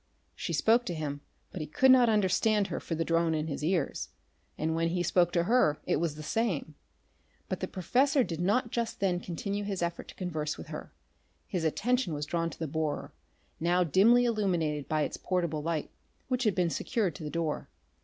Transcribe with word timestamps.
She 0.35 0.51
spoke 0.51 0.83
to 0.87 0.95
him, 0.95 1.21
but 1.51 1.61
he 1.61 1.67
could 1.67 1.91
not 1.91 2.09
understand 2.09 2.69
her 2.69 2.79
for 2.79 2.95
the 2.95 3.05
drone 3.05 3.35
in 3.35 3.45
his 3.45 3.63
ears, 3.63 4.09
and 4.57 4.73
when 4.73 4.87
he 4.87 5.03
spoke 5.03 5.31
to 5.33 5.43
her 5.43 5.77
it 5.85 5.97
was 5.97 6.15
the 6.15 6.23
same. 6.23 6.73
But 7.47 7.59
the 7.59 7.67
professor 7.67 8.23
did 8.23 8.41
not 8.41 8.71
just 8.71 8.99
then 8.99 9.19
continue 9.19 9.63
his 9.63 9.83
effort 9.83 10.07
to 10.07 10.15
converse 10.15 10.57
with 10.57 10.69
her. 10.69 10.91
His 11.45 11.63
attention 11.63 12.15
was 12.15 12.25
drawn 12.25 12.49
to 12.49 12.57
the 12.57 12.65
borer, 12.67 13.13
now 13.59 13.83
dimly 13.83 14.25
illuminated 14.25 14.89
by 14.89 15.03
its 15.03 15.17
portable 15.17 15.61
light, 15.61 15.91
which 16.29 16.45
had 16.45 16.55
been 16.55 16.71
secured 16.71 17.13
to 17.13 17.23
the 17.23 17.29
door. 17.29 17.69